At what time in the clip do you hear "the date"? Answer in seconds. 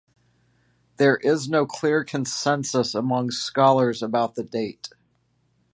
4.33-4.89